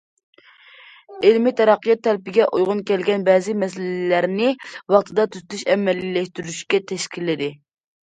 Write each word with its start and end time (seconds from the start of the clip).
ئىلمىي 1.29 1.55
تەرەققىيات 1.59 2.01
تەلىپىگە 2.07 2.47
ئۇيغۇن 2.49 2.81
كەلگەن 2.93 3.27
بەزى 3.29 3.57
مەسىلىلەرنى 3.67 4.51
ۋاقتىدا 4.97 5.29
تۈزىتىش، 5.37 5.65
ئەمەلىيلەشتۈرۈشكە 5.73 6.85
تەشكىللىدى. 6.91 7.57